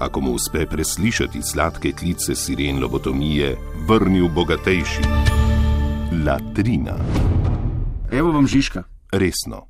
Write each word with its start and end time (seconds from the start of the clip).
ako 0.00 0.20
mu 0.20 0.32
uspe 0.32 0.66
preslišati 0.66 1.42
sladke 1.42 1.92
klice 1.92 2.34
siren 2.34 2.82
lobotomije, 2.82 3.56
vrnil 3.88 4.28
bogatejši. 4.28 5.02
Latrina, 6.26 6.96
Evo 8.12 8.32
vam 8.32 8.46
Žižka. 8.46 8.82
resno, 9.12 9.66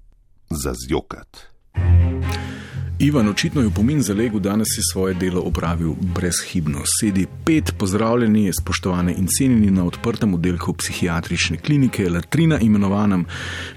za 0.51 0.73
zjokat. 0.87 1.59
Ivan, 2.99 3.29
očitno 3.29 3.61
je 3.63 3.69
v 3.69 3.75
pomin 3.75 4.03
zalegel, 4.03 4.41
danes 4.41 4.69
je 4.77 4.83
svoje 4.93 5.15
delo 5.15 5.41
opravil 5.41 5.95
brezhibno. 6.15 6.83
Sedi 7.01 7.27
pet, 7.45 7.75
pozdravljeni, 7.79 8.53
spoštovane 8.53 9.15
in 9.15 9.27
cenjeni 9.39 9.71
na 9.71 9.85
odprtem 9.85 10.35
oddelku 10.35 10.73
psihiatrične 10.73 11.59
klinike 11.59 12.11
Latrina, 12.11 12.59
imenovanem, 12.59 13.27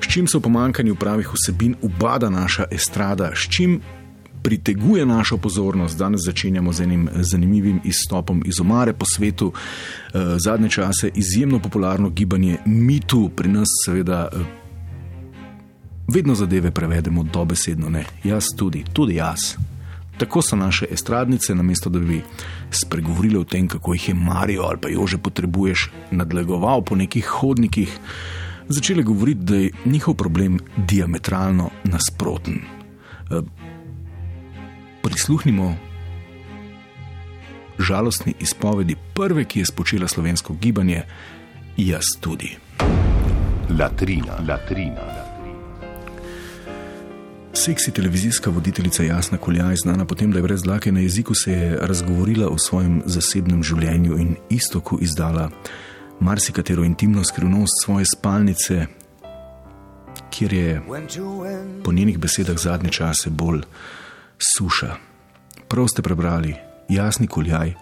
s 0.02 0.08
čim 0.14 0.28
se 0.28 0.38
v 0.38 0.42
pomankanju 0.42 0.96
pravih 0.96 1.30
vsebin 1.34 1.76
ubada 1.82 2.30
naša 2.30 2.66
estrada, 2.72 3.32
s 3.36 3.46
čim 3.50 3.82
priteguje 4.44 5.06
našo 5.06 5.38
pozornost. 5.38 5.98
Danes 5.98 6.22
začenjamo 6.26 6.74
z 6.74 6.84
enim 6.84 7.10
zanimivim 7.16 7.80
izstopom 7.84 8.44
iz 8.46 8.60
omare 8.62 8.94
po 8.94 9.06
svetu. 9.06 9.54
Eh, 9.54 10.20
Zadnje 10.38 10.70
čase 10.70 11.10
izjemno 11.16 11.60
popularno 11.60 12.10
gibanje 12.10 12.58
mitu, 12.66 13.30
pri 13.36 13.50
nas 13.50 13.68
seveda 13.86 14.30
eh, 14.34 14.62
vedno 16.08 16.36
zadeve 16.36 16.72
prevedemo 16.72 17.24
dobesedno, 17.24 17.90
ne, 17.90 18.06
jaz 18.24 18.46
tudi, 18.58 18.84
tudi 18.94 19.16
jaz. 19.16 19.40
Tako 20.18 20.42
so 20.42 20.56
naše 20.56 20.86
estradnice, 20.92 21.56
namesto 21.56 21.90
da 21.90 22.00
bi 22.00 22.22
spregovorile 22.72 23.40
o 23.40 23.44
tem, 23.44 23.68
kako 23.68 23.94
jih 23.94 24.10
je 24.10 24.16
Marijo 24.16 24.62
ali 24.62 24.78
pa 24.82 24.90
jo 24.90 25.08
že 25.08 25.18
potrebuješ, 25.18 25.90
nadlegoval 26.12 26.84
po 26.84 26.96
nekih 26.96 27.26
hodnikih, 27.26 28.00
začele 28.68 29.04
govoriti, 29.04 29.42
da 29.42 29.56
je 29.56 29.72
njihov 29.86 30.14
problem 30.14 30.60
diametralno 30.78 31.70
nasproten. 31.84 32.62
Prisluhnimo 35.22 35.76
žalostni 37.80 38.34
izpovedi 38.40 38.96
prve, 39.14 39.44
ki 39.46 39.60
je 39.60 39.66
spočela 39.66 40.08
slovensko 40.08 40.54
gibanje, 40.62 41.04
jaz 41.78 42.06
tudi. 42.20 42.58
Latrina, 43.80 44.40
latrina. 44.50 45.06
Seksi 47.54 47.92
televizijska 47.92 48.50
voditeljica 48.50 49.04
Jasna 49.04 49.38
Koljaj, 49.38 49.76
znana 49.76 50.06
potem, 50.06 50.32
da 50.32 50.40
je 50.40 50.44
brez 50.44 50.64
dlake 50.64 50.92
na 50.92 51.00
jeziku, 51.00 51.36
se 51.36 51.52
je 51.52 51.78
razgovorila 51.82 52.50
o 52.50 52.58
svojem 52.58 53.04
zasebnem 53.06 53.64
življenju 53.64 54.18
in 54.18 54.36
istoku 54.50 54.98
izdala 55.02 55.52
marsikatero 56.20 56.84
intimno 56.84 57.24
skrivnost 57.24 57.86
svoje 57.86 58.06
spalnice, 58.16 58.88
kjer 60.32 60.54
je 60.54 60.82
po 61.84 61.92
njenih 61.92 62.18
besedah 62.18 62.58
zadnje 62.58 62.90
čase 62.90 63.30
bolj 63.30 63.62
suša. 64.58 65.11
Prav 65.72 65.88
ste 65.88 66.02
prebrali, 66.02 66.56
Jasni 66.90 67.28
Koljaj, 67.28 67.74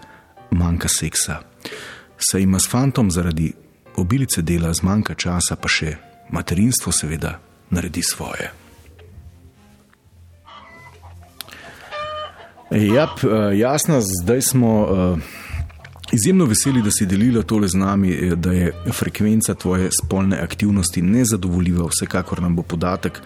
manjka 0.51 0.87
seksa. 0.87 1.39
Saj 2.17 2.41
ima 2.41 2.59
s 2.59 2.69
fantom 2.69 3.11
zaradi 3.11 3.53
obilice 3.95 4.41
dela, 4.41 4.73
zmanjka 4.73 5.13
časa, 5.13 5.55
pa 5.55 5.67
še 5.67 5.95
materinstvo, 6.29 6.93
seveda, 6.93 7.39
naredi 7.69 8.03
svoje. 8.05 8.51
Ja, 12.71 13.07
jasno, 13.57 13.97
zdaj 14.21 14.41
smo 14.41 14.73
uh, 14.83 15.19
izjemno 16.13 16.45
veseli, 16.45 16.85
da 16.85 16.93
si 16.93 17.09
delila 17.09 17.41
tole 17.41 17.67
z 17.67 17.81
nami, 17.81 18.11
eh, 18.13 18.35
da 18.35 18.51
je 18.53 18.69
frekvenca 18.93 19.55
tvoje 19.55 19.89
spolne 20.03 20.37
aktivnosti 20.37 21.01
nezadovoljiva. 21.01 21.89
Vsekakor 21.89 22.41
nam 22.41 22.55
bo 22.55 22.61
podatek, 22.61 23.21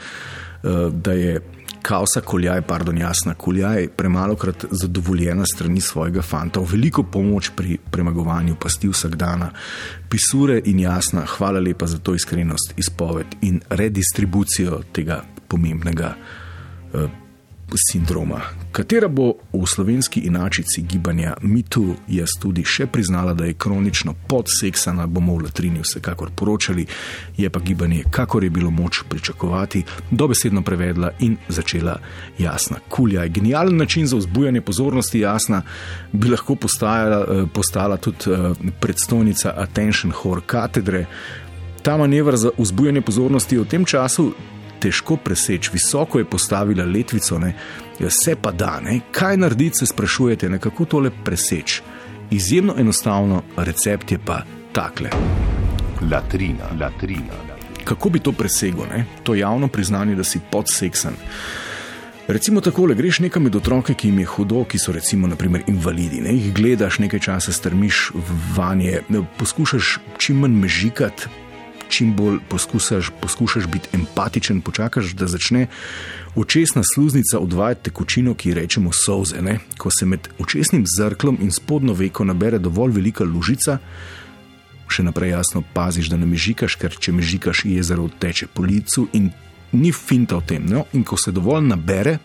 da 1.03 1.12
je 1.12 1.41
kaosa 1.83 2.21
koljaj, 2.21 2.61
pardon, 2.61 2.97
jasna 2.97 3.33
koljaj, 3.33 3.88
premalo 3.97 4.35
krat 4.35 4.66
zadovoljena 4.71 5.45
strani 5.45 5.81
svojega 5.81 6.21
fanta, 6.21 6.61
veliko 6.71 7.03
pomoč 7.03 7.51
pri 7.55 7.77
premagovanju 7.91 8.55
pasti 8.55 8.89
vsak 8.89 9.16
dan. 9.16 9.49
Pisure 10.09 10.61
in 10.66 10.79
jasna, 10.79 11.25
hvala 11.38 11.59
lepa 11.59 11.88
za 11.88 11.99
to 11.99 12.16
iskrenost, 12.16 12.73
izpoved 12.77 13.35
in 13.41 13.61
redistribucijo 13.69 14.81
tega 14.94 15.23
pomembnega. 15.47 16.16
Uh, 16.94 17.22
Sindroma, 17.78 18.41
katera 18.72 19.07
bo 19.07 19.34
v 19.53 19.66
slovenski 19.67 20.19
inačici 20.19 20.81
gibanja 20.81 21.34
mitu, 21.41 21.95
jaz 22.07 22.35
tudi 22.41 22.63
še 22.66 22.85
priznala, 22.88 23.34
da 23.34 23.45
je 23.45 23.53
kronično 23.53 24.13
podseksana, 24.28 25.07
bomo 25.07 25.35
v 25.38 25.47
latrini 25.47 25.81
vsekakor 25.81 26.31
poročali, 26.35 26.85
je 27.38 27.50
pa 27.50 27.59
gibanje, 27.59 28.03
kakor 28.12 28.44
je 28.44 28.50
bilo 28.50 28.72
moč 28.72 29.03
pričakovati, 29.09 29.83
dobesedno 30.12 30.62
prevedla 30.62 31.12
in 31.19 31.38
začela 31.47 31.97
jasna. 32.39 32.78
Kulja 32.89 33.23
je 33.23 33.29
genijalen 33.29 33.78
način 33.78 34.07
za 34.07 34.17
vzbujanje 34.17 34.62
pozornosti, 34.62 35.19
jasna 35.19 35.62
bi 36.12 36.29
lahko 36.29 36.56
postajala, 36.56 37.47
postala 37.53 37.97
tudi 37.97 38.38
predstojnica 38.79 39.53
Attention 39.57 40.12
Horror 40.12 40.44
katedre. 40.45 41.06
Ta 41.81 41.97
manevr 41.97 42.38
za 42.38 42.51
vzbujanje 42.57 43.01
pozornosti 43.01 43.57
v 43.57 43.66
tem 43.66 43.85
času 43.85 44.31
težko 44.83 45.17
preseči, 45.17 45.71
visoko 45.73 46.19
je 46.19 46.25
postavila 46.25 46.85
letvico, 46.85 47.39
ne? 47.39 47.53
Ja, 47.99 48.09
vse 48.11 48.35
pa 48.41 48.51
da, 48.51 48.79
ne? 48.83 48.99
kaj 49.11 49.38
narediti, 49.38 49.83
se 49.83 49.85
sprašujete, 49.85 50.49
ne? 50.49 50.59
kako 50.59 50.85
tole 50.85 51.11
preseči. 51.23 51.81
Izjemno 52.31 52.75
enostavno, 52.79 53.44
recept 53.57 54.11
je 54.11 54.19
pa 54.25 54.41
takle. 54.73 55.09
Latrina, 56.11 56.71
latrina. 56.79 57.41
Kako 57.83 58.09
bi 58.09 58.19
to 58.19 58.31
presegel, 58.31 58.88
ne? 58.91 59.05
to 59.23 59.35
javno 59.35 59.67
priznanje, 59.67 60.16
da 60.16 60.23
si 60.23 60.41
podseksan. 60.51 61.13
Recimo 62.27 62.61
tako, 62.61 62.88
greš 62.95 63.19
nekam 63.19 63.44
med 63.44 63.55
otroke, 63.55 63.94
ki 63.94 64.07
jim 64.07 64.19
je 64.19 64.25
hudo, 64.25 64.63
ki 64.63 64.79
so 64.79 64.91
recimo 64.95 65.27
naprimer, 65.27 65.63
invalidi, 65.67 66.21
ne? 66.23 66.33
jih 66.33 66.53
gledaš 66.55 67.00
nekaj 67.03 67.19
časa, 67.19 67.51
strmiš 67.51 68.11
vanje, 68.55 69.01
poskušaš 69.38 69.97
čim 70.17 70.39
manj 70.39 70.55
mežikati, 70.63 71.27
čim 71.94 72.16
bolj 72.16 72.40
poskušaš, 72.50 73.12
poskušaš 73.22 73.68
biti 73.68 73.90
empatičen, 73.94 74.62
počakaš, 74.62 75.14
da 75.14 75.28
začne 75.28 75.68
očesna 76.36 76.81
sluznica 76.94 77.40
odvajati 77.40 77.84
tekočino, 77.90 78.34
ki 78.34 78.50
ji 78.50 78.56
rečemo 78.58 78.92
solze. 78.94 79.42
Ne? 79.42 79.59
Ko 79.78 79.92
se 79.92 80.06
med 80.06 80.28
očesnim 80.40 80.86
zrklom 80.98 81.38
in 81.42 81.52
spodnjo 81.52 81.94
veko 81.94 82.26
nabere 82.26 82.59
dovolj 82.59 82.98
velika 82.98 83.24
lužica, 83.24 83.78
še 84.90 85.06
naprej 85.06 85.34
jasno 85.34 85.64
paziš, 85.74 86.09
da 86.09 86.18
ne 86.18 86.26
mežikaš, 86.30 86.78
ker 86.81 86.98
če 87.00 87.14
mežikaš, 87.14 87.66
jezero 87.70 88.10
teče 88.20 88.50
po 88.54 88.66
licu 88.66 89.08
in 89.14 89.30
ni 89.74 89.92
finta 89.94 90.38
o 90.38 90.42
tem. 90.42 90.66
No? 90.70 90.86
In 90.94 91.06
ko 91.06 91.18
se 91.18 91.31
dovolj 91.34 91.68
nabere, 91.70 92.18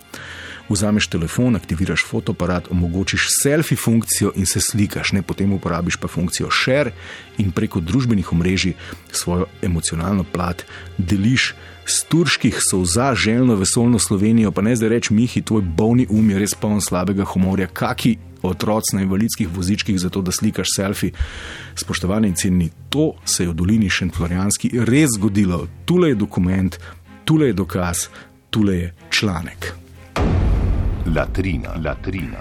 vzameš 0.68 1.06
telefon, 1.06 1.56
aktiviraš 1.56 2.04
fotoaparat, 2.06 2.70
omogočiš 2.70 3.28
selfie 3.42 3.76
funkcijo 3.76 4.32
in 4.36 4.46
se 4.46 4.60
slikaš, 4.60 5.12
ne? 5.12 5.22
potem 5.22 5.52
uporabiš 5.52 5.96
pa 5.96 6.08
funkcijo 6.08 6.50
share 6.50 6.92
in 7.38 7.50
preko 7.52 7.80
družbenih 7.80 8.32
omrežij 8.32 8.74
svojo 9.12 9.46
emocionalno 9.62 10.24
plat 10.24 10.64
deliš. 10.98 11.54
Z 11.88 12.04
turških 12.08 12.58
solza 12.70 13.14
željno 13.14 13.54
vesolno 13.56 13.98
Slovenijo, 13.98 14.50
pa 14.52 14.62
ne 14.62 14.76
zdaj 14.76 14.88
reči, 14.88 15.14
Mihi, 15.14 15.42
tvoj 15.42 15.62
bolni 15.62 16.06
um 16.10 16.30
je 16.30 16.38
res 16.38 16.54
poln 16.54 16.82
slabega 16.84 17.24
humorja, 17.24 17.66
kaki 17.66 18.18
otroci 18.42 18.96
na 18.96 19.02
invalidskih 19.02 19.48
vozičkih, 19.48 19.98
zato 19.98 20.22
da 20.22 20.32
slikaš 20.32 20.68
selfie. 20.76 21.12
Spoštovani 21.74 22.28
in 22.28 22.34
cenjeni, 22.34 22.70
to 22.88 23.12
se 23.24 23.42
je 23.42 23.48
v 23.48 23.54
dolini 23.54 23.90
Šentflorijanski 23.90 24.70
res 24.84 25.16
zgodilo. 25.16 25.66
Tule 25.84 26.08
je 26.08 26.14
dokument, 26.14 26.78
tule 27.24 27.46
je 27.46 27.52
dokaz, 27.52 28.08
tule 28.50 28.76
je 28.76 28.94
članek. 29.10 29.87
Latrina, 31.14 31.72
latrina. 31.84 32.38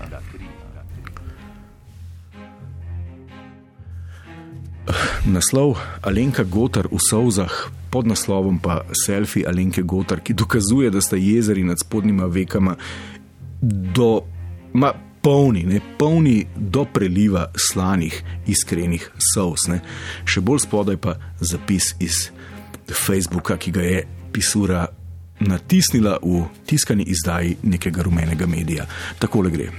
Naslov 5.25 5.77
Alenka 6.01 6.43
Gotar 6.43 6.87
v 6.91 6.99
Sovzah, 6.99 7.71
pod 7.91 8.07
naslovom 8.07 8.59
pa 8.59 8.83
selfie 8.91 9.47
Alenke 9.47 9.83
Gotar, 9.83 10.19
ki 10.19 10.35
dokazuje, 10.35 10.91
da 10.91 10.99
sta 11.01 11.15
jezeri 11.15 11.63
nad 11.63 11.79
spodnjima 11.79 12.27
vekama 12.27 12.75
do, 13.95 14.23
ma, 14.73 14.91
polni, 15.23 15.63
ne, 15.63 15.79
polni 15.99 16.43
do 16.55 16.83
preliva 16.83 17.47
slanih, 17.55 18.19
iskrenih 18.47 19.11
sovs. 19.33 19.67
Ne. 19.71 19.79
Še 20.27 20.43
bolj 20.43 20.65
spodaj 20.67 20.99
pa 20.99 21.15
zapis 21.39 21.93
iz 22.03 22.29
Facebooka, 22.87 23.55
ki 23.55 23.71
ga 23.71 23.83
je 23.83 24.03
pisura 24.35 24.87
natisnila 25.39 26.17
v 26.23 26.45
tiskani 26.65 27.03
izdaji 27.03 27.57
nekega 27.63 28.01
rumenega 28.03 28.47
medija. 28.47 28.85
Takole 29.19 29.49
gre. 29.49 29.69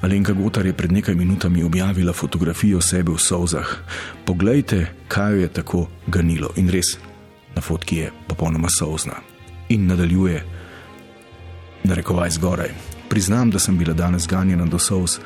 Alenka 0.00 0.32
Gotar 0.32 0.66
je 0.66 0.72
pred 0.72 0.92
nekaj 0.92 1.14
minutami 1.14 1.62
objavila 1.62 2.12
fotografijo 2.12 2.80
sebe 2.80 3.12
v 3.12 3.18
solzah. 3.18 3.68
Poglejte, 4.24 4.86
kaj 5.08 5.32
jo 5.32 5.40
je 5.40 5.48
tako 5.48 5.88
ganilo. 6.06 6.50
In 6.56 6.70
res, 6.70 6.96
na 7.54 7.62
fotki 7.62 7.96
je 7.96 8.12
popolnoma 8.28 8.68
solzna. 8.78 9.20
In 9.68 9.86
nadaljuje, 9.86 10.44
narekovaj 11.84 12.30
zgoraj. 12.30 12.99
Priznam, 13.10 13.50
da 13.50 13.58
sem 13.58 13.78
bila 13.78 13.92
danes 13.92 14.26
ganjena 14.26 14.66
do 14.66 14.78
solz. 14.78 15.18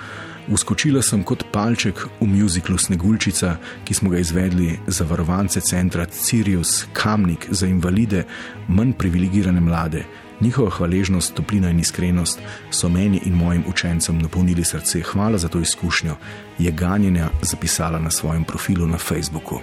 Uskočila 0.48 1.02
sem 1.02 1.22
kot 1.22 1.42
palček 1.52 2.06
v 2.20 2.26
muziklu 2.26 2.78
Sneguljčica, 2.78 3.56
ki 3.84 3.94
smo 3.94 4.10
ga 4.10 4.18
izvedli 4.18 4.78
za 4.86 5.04
varovance 5.04 5.60
centra 5.60 6.06
Sirius 6.10 6.86
Kamnik 6.92 7.46
za 7.50 7.66
invalide, 7.66 8.24
manj 8.68 8.92
privilegirane 8.92 9.60
mlade. 9.60 10.04
Njihova 10.40 10.70
hvaležnost, 10.70 11.34
toplina 11.34 11.70
in 11.70 11.80
iskrenost 11.80 12.40
so 12.70 12.88
meni 12.88 13.20
in 13.24 13.34
mojim 13.34 13.64
učencem 13.68 14.18
napolnili 14.18 14.64
srce. 14.64 15.02
Hvala 15.02 15.38
za 15.38 15.48
to 15.48 15.60
izkušnjo, 15.60 16.16
je 16.58 16.72
ganjenja 16.72 17.28
zapisala 17.42 17.98
na 17.98 18.10
svojem 18.10 18.44
profilu 18.44 18.86
na 18.86 18.98
Facebooku. 18.98 19.60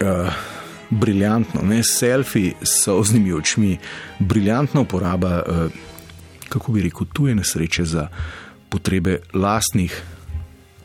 Uh, 0.00 0.32
briljantno, 0.90 1.60
ne 1.62 1.82
selfi 1.84 2.54
s 2.62 2.88
oznimi 2.88 3.32
očmi, 3.32 3.78
briljantna 4.18 4.80
uporaba, 4.80 5.42
uh, 5.46 5.72
kako 6.48 6.72
bi 6.72 6.82
rekel, 6.82 7.06
tuje 7.12 7.34
nesreče 7.34 7.84
za 7.84 8.08
potrebe 8.68 9.18
lastnih 9.34 10.02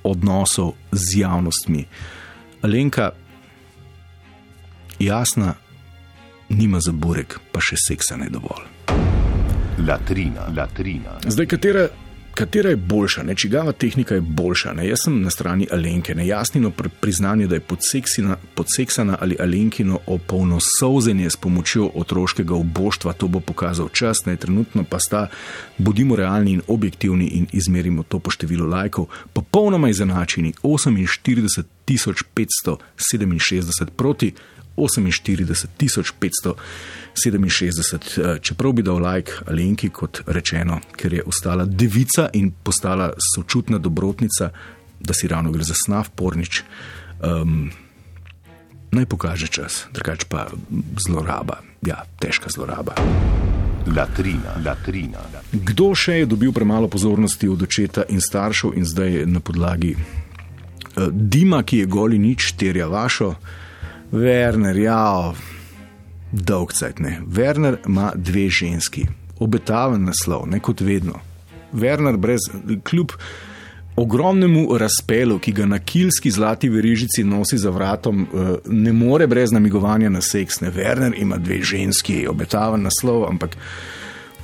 odnosov 0.03 0.73
z 0.91 1.19
javnostmi. 1.19 1.85
Alenka, 2.61 3.11
jasna, 4.99 5.53
nima 6.49 6.79
za 6.79 6.91
burek, 6.91 7.39
pa 7.51 7.61
še 7.63 7.79
seksa 7.79 8.17
ne 8.19 8.29
dovolj. 8.29 8.67
Latrina, 9.87 10.47
latrina. 10.55 11.17
Zdaj, 11.27 11.47
katera, 11.55 11.87
katera 12.33 12.69
je 12.69 12.75
boljša, 12.75 13.23
ne? 13.23 13.35
čigava 13.35 13.71
tehnika 13.71 14.15
je 14.15 14.21
boljša? 14.21 14.73
Ne? 14.73 14.87
Jaz 14.87 15.03
sem 15.03 15.21
na 15.21 15.29
strani 15.29 15.67
Alenke, 15.71 16.15
nejasnino 16.15 16.71
priznanje, 17.01 17.47
da 17.47 17.55
je 17.55 17.59
podseksina, 17.59 18.37
podseksana 18.55 19.17
ali 19.21 19.37
Alenkino 19.39 19.99
opolnosovzenje 20.07 21.29
s 21.29 21.35
pomočjo 21.35 21.91
otroškega 21.95 22.55
oboštva, 22.55 23.13
to 23.13 23.27
bo 23.27 23.39
pokazal 23.39 23.89
čas, 23.89 24.25
ne 24.25 24.35
trenutno 24.35 24.83
pa 24.89 24.99
sta, 24.99 25.27
bodimo 25.77 26.15
realni 26.15 26.51
in 26.51 26.61
objektivni 26.67 27.27
in 27.27 27.47
izmerimo 27.51 28.03
to 28.03 28.19
po 28.19 28.31
številu 28.31 28.69
lajkov, 28.69 29.07
popolnoma 29.33 29.89
izenačeni 29.89 30.53
48 30.63 31.63
567 31.87 33.89
proti 33.95 34.33
48 34.77 35.67
567, 37.15 38.17
eh, 38.17 38.39
čeprav 38.41 38.73
bi 38.73 38.81
dal 38.81 38.97
like 38.97 39.31
Alenki, 39.45 39.89
kot 39.89 40.21
rečeno, 40.27 40.79
ker 40.95 41.13
je 41.13 41.23
ostala 41.25 41.65
devica 41.65 42.29
in 42.33 42.51
postala 42.63 43.13
sočutna 43.35 43.77
dobrotnica, 43.77 44.49
da 44.99 45.13
si 45.13 45.27
ravno 45.27 45.51
gre 45.51 45.63
za 45.63 45.73
snav 45.85 46.09
pornič. 46.15 46.63
Um, 47.21 47.71
naj 48.91 49.05
pokaže 49.05 49.47
čas, 49.47 49.85
drugač 49.93 50.23
pa 50.29 50.47
zloraba, 51.07 51.61
ja, 51.85 52.03
težka 52.19 52.49
zloraba. 52.49 52.95
Latrina, 53.95 54.55
latrina. 54.65 55.19
Kdo 55.51 55.91
še 55.95 56.23
je 56.23 56.25
dobil 56.25 56.53
premalo 56.55 56.87
pozornosti 56.87 57.49
od 57.51 57.61
očeta 57.61 58.05
in 58.09 58.21
staršev 58.23 58.77
in 58.79 58.85
zdaj 58.87 59.25
na 59.27 59.43
podlagi 59.43 59.95
uh, 59.97 61.11
Dima, 61.11 61.63
ki 61.63 61.83
je 61.83 61.85
goli 61.85 62.17
nič, 62.17 62.53
terja 62.55 62.87
vašo. 62.87 63.35
Werner, 64.13 64.77
ja, 64.77 65.33
dolg 66.31 66.73
cajt 66.77 66.99
ne. 67.01 67.15
Werner 67.25 67.79
ima 67.87 68.11
dve 68.15 68.45
ženski, 68.49 69.07
obetaven 69.41 70.05
naslov, 70.05 70.45
ne 70.49 70.59
kot 70.61 70.81
vedno. 70.85 71.17
Werner, 71.73 72.17
brez, 72.21 72.45
kljub 72.85 73.15
ogromnemu 73.95 74.77
razpelu, 74.77 75.39
ki 75.39 75.51
ga 75.51 75.65
na 75.65 75.79
kilski 75.79 76.31
zlati 76.31 76.69
verižici 76.69 77.23
nosi 77.23 77.57
za 77.57 77.69
vratom, 77.69 78.21
eh, 78.21 78.53
ne 78.65 78.93
more 78.93 79.27
brez 79.27 79.51
namigovanja 79.51 80.09
na 80.09 80.21
seks. 80.21 80.61
Ne. 80.61 80.71
Werner 80.71 81.13
ima 81.17 81.37
dve 81.37 81.61
ženski, 81.61 82.27
obetaven 82.27 82.85
naslov, 82.85 83.25
ampak. 83.29 83.57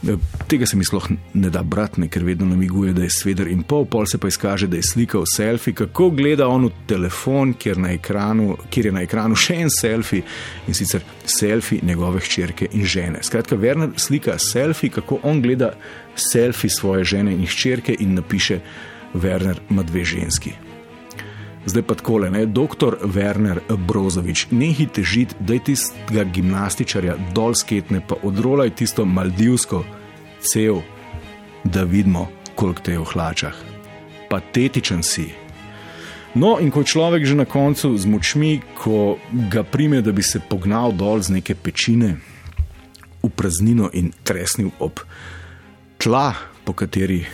Eh, 0.07 0.15
tega 0.47 0.65
se 0.65 0.77
mi 0.77 0.85
sploh 0.85 1.09
ne 1.33 1.49
da 1.49 1.63
brati, 1.63 2.07
ker 2.07 2.23
vedno 2.23 2.45
namiguje, 2.45 2.93
da 2.93 3.03
je 3.03 3.09
sveder 3.09 3.47
in 3.51 3.63
pol, 3.63 3.85
pol 3.85 4.05
se 4.07 4.17
pa 4.17 4.27
izkaže, 4.27 4.67
da 4.67 4.79
je 4.79 4.83
slikal 4.83 5.25
selfie, 5.27 5.73
kako 5.73 6.09
gleda 6.15 6.47
on 6.47 6.69
v 6.69 6.71
telefon, 6.87 7.53
kjer, 7.53 7.77
na 7.77 7.91
ekranu, 7.97 8.55
kjer 8.71 8.89
je 8.89 8.93
na 8.95 9.03
ekranu 9.03 9.35
še 9.35 9.57
en 9.65 9.73
selfie 9.73 10.23
in 10.67 10.77
sicer 10.77 11.03
selfie 11.25 11.83
njegove 11.83 12.23
hčerke 12.23 12.69
in 12.71 12.87
žene. 12.87 13.23
Skratka, 13.23 13.59
Werner 13.59 13.91
slika 13.99 14.37
selfie, 14.39 14.93
kako 14.95 15.19
on 15.23 15.43
gleda 15.43 15.73
selfie 16.15 16.71
svoje 16.71 17.03
žene 17.03 17.35
in 17.35 17.45
hčerke 17.47 17.95
in 17.99 18.15
napiše: 18.15 18.61
Werner 19.13 19.59
ima 19.69 19.83
dve 19.83 20.05
ženski. 20.05 20.68
Zdaj 21.65 21.83
pa 21.83 21.95
tako, 21.95 22.19
ne, 22.19 22.45
doktor 22.45 22.97
Werner 23.03 23.59
Brozovič, 23.87 24.47
nehi 24.51 24.87
težiti, 24.87 25.35
da 25.39 25.53
je 25.53 25.63
tistega 25.71 26.23
gimnastičarja 26.23 27.17
dol 27.35 27.55
sketne, 27.55 27.99
pa 27.99 28.15
odrolaj 28.23 28.71
tisto 28.79 29.05
maldivsko 29.05 29.83
cel, 30.39 30.79
da 31.63 31.83
vidimo, 31.83 32.29
koliko 32.55 32.81
te 32.81 32.95
je 32.95 32.99
v 32.99 33.09
hlačah. 33.11 33.55
Patetičen 34.29 35.03
si. 35.03 35.27
No, 36.35 36.59
in 36.61 36.71
ko 36.71 36.85
je 36.85 36.93
človek 36.93 37.25
že 37.25 37.35
na 37.35 37.45
koncu 37.45 37.97
z 37.97 38.05
močmi, 38.05 38.61
ko 38.77 39.17
ga 39.51 39.63
prime, 39.63 40.01
da 40.01 40.11
bi 40.11 40.23
se 40.23 40.39
pognal 40.39 40.93
dol 40.95 41.19
z 41.19 41.41
neke 41.41 41.55
pečine 41.57 42.21
v 43.19 43.29
praznino 43.29 43.89
in 43.93 44.13
tresnil 44.23 44.71
ob 44.79 45.03
tla, 45.97 46.37
po 46.63 46.71
kateri 46.71 47.25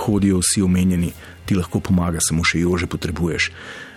hodijo 0.00 0.40
vsi 0.40 0.62
omenjeni 0.64 1.12
ti 1.46 1.56
lahko 1.58 1.80
pomaga, 1.82 2.22
samo 2.22 2.44
še 2.46 2.62
jože 2.62 2.86
potrebuješ. 2.90 3.50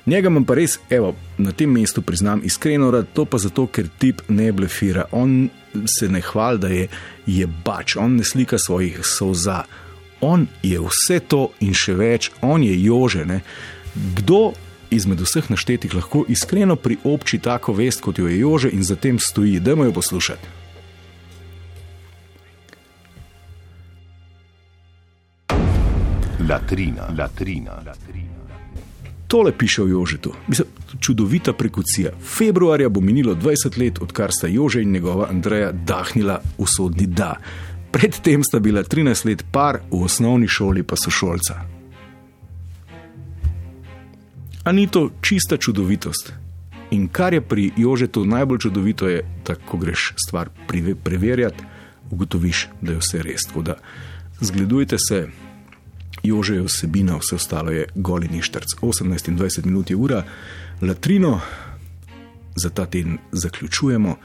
Njega 0.05 0.27
imam 0.27 0.44
pa 0.44 0.57
res, 0.59 0.79
evo, 0.91 1.13
na 1.38 1.53
tem 1.55 1.71
mestu 1.71 2.01
priznam 2.03 2.41
iskreno 2.44 2.89
rad, 2.91 3.13
to 3.15 3.23
pa 3.25 3.39
zato, 3.39 3.67
ker 3.71 3.88
tip 4.01 4.23
ne 4.27 4.50
blefira. 4.51 5.05
On 5.15 5.47
se 5.88 6.09
ne 6.11 6.21
hvali, 6.21 6.59
da 6.59 6.71
je, 6.73 6.88
je 7.27 7.47
bač, 7.65 7.95
on 7.95 8.17
ne 8.19 8.25
slika 8.27 8.59
svojih 8.59 9.00
solza. 9.07 9.63
On 10.21 10.47
je 10.63 10.79
vse 10.79 11.19
to 11.27 11.47
in 11.63 11.75
še 11.75 11.95
več, 12.00 12.31
on 12.41 12.63
je 12.63 12.75
jože. 12.83 13.23
Ne? 13.27 13.41
Kdo 13.94 14.51
izmed 14.94 15.21
vseh 15.23 15.47
naštetih 15.50 15.95
lahko 15.95 16.25
iskreno 16.29 16.75
priobči 16.75 17.39
tako 17.44 17.77
vest, 17.77 18.03
kot 18.03 18.19
jo 18.19 18.27
je 18.27 18.41
jože 18.41 18.73
in 18.73 18.83
zatem 18.83 19.19
stoji, 19.19 19.59
da 19.63 19.75
mu 19.75 19.88
jo 19.88 19.95
poslušati? 19.95 20.62
Latrina, 26.49 27.07
latrina, 27.17 27.71
latrina. 27.85 28.33
Tole 29.27 29.57
piše 29.57 29.83
o 29.83 29.88
Jožetu. 29.88 30.33
Mislim, 30.47 30.67
čudovita 31.00 31.53
prekucija. 31.53 32.12
Februarja 32.38 32.89
bo 32.89 33.01
minilo 33.01 33.35
20 33.35 33.79
let, 33.79 34.01
odkar 34.01 34.31
sta 34.31 34.47
Jože 34.47 34.81
in 34.81 34.91
njegova 34.91 35.27
Andreja 35.29 35.71
dahnila 35.71 36.41
v 36.57 36.65
sodni 36.67 37.07
da. 37.07 37.35
Predtem 37.91 38.43
sta 38.43 38.59
bila 38.59 38.83
13 38.83 39.25
let 39.25 39.45
par, 39.51 39.79
v 39.91 40.03
osnovni 40.03 40.47
šoli 40.47 40.83
pa 40.83 40.95
so 40.95 41.12
šolca. 41.12 41.55
A 44.63 44.71
ni 44.71 44.88
to 44.88 45.09
čista 45.21 45.57
čudovitost? 45.57 46.33
In 46.91 47.07
kar 47.07 47.33
je 47.33 47.41
pri 47.41 47.71
Jožetu 47.77 48.25
najbolj 48.25 48.59
čudovito, 48.59 49.07
je, 49.07 49.23
da 49.45 49.55
ko 49.55 49.77
greš 49.77 50.13
stvar 50.27 50.50
preverjati, 51.03 51.63
ugotoviš, 52.12 52.67
da 52.81 52.91
je 52.91 52.97
vse 53.00 53.23
res. 53.23 53.41
Zgledujte 54.41 54.97
se, 55.00 55.27
Jože 56.24 56.56
je 56.56 56.63
vsebina, 56.63 57.18
vse 57.18 57.36
ostalo 57.36 57.72
je 57.72 57.88
goli 57.96 58.27
ništrc. 58.32 58.80
18 58.82 59.30
in 59.30 59.38
20 59.38 59.65
minut 59.65 59.89
je 59.89 59.96
ura, 59.96 60.24
latrino 60.82 61.42
za 62.56 62.70
ta 62.70 62.86
teden 62.86 63.18
zaključujemo. 63.32 64.18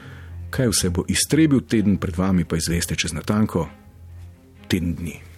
Kaj 0.49 0.67
vse 0.67 0.89
bo 0.89 1.03
iztrebil 1.07 1.61
teden 1.61 1.97
pred 1.97 2.17
vami, 2.17 2.45
pa 2.45 2.57
izveste 2.57 2.95
čez 2.95 3.13
natanko 3.13 3.67
teden 4.67 4.95
dni. 4.95 5.28